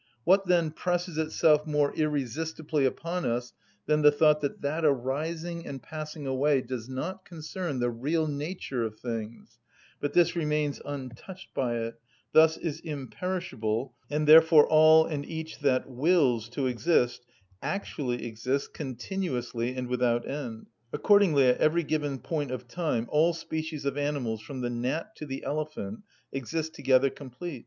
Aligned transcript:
What 0.23 0.47
then 0.47 0.71
presses 0.71 1.19
itself 1.19 1.67
more 1.67 1.93
irresistibly 1.93 2.85
upon 2.85 3.23
us 3.23 3.53
than 3.85 4.01
the 4.01 4.11
thought 4.11 4.41
that 4.41 4.61
that 4.63 4.83
arising 4.83 5.67
and 5.67 5.79
passing 5.79 6.25
away 6.25 6.61
does 6.61 6.89
not 6.89 7.23
concern 7.23 7.79
the 7.79 7.91
real 7.91 8.25
nature 8.25 8.83
of 8.83 8.99
things, 8.99 9.59
but 9.99 10.13
this 10.13 10.35
remains 10.35 10.81
untouched 10.83 11.53
by 11.53 11.77
it, 11.77 11.99
thus 12.31 12.57
is 12.57 12.79
imperishable, 12.79 13.93
and 14.09 14.27
therefore 14.27 14.65
all 14.65 15.05
and 15.05 15.23
each 15.27 15.59
that 15.59 15.87
wills 15.87 16.49
to 16.49 16.65
exist 16.65 17.23
actually 17.61 18.25
exists 18.25 18.67
continuously 18.69 19.75
and 19.75 19.87
without 19.87 20.27
end. 20.27 20.65
Accordingly 20.91 21.45
at 21.45 21.59
every 21.59 21.83
given 21.83 22.17
point 22.17 22.49
of 22.49 22.67
time 22.67 23.05
all 23.11 23.35
species 23.35 23.85
of 23.85 23.99
animals, 23.99 24.41
from 24.41 24.61
the 24.61 24.69
gnat 24.71 25.15
to 25.17 25.27
the 25.27 25.43
elephant, 25.43 25.99
exist 26.31 26.73
together 26.73 27.11
complete. 27.11 27.59